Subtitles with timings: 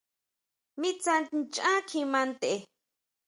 [0.79, 2.53] Mi tsá ʼnchan kjima ntʼe.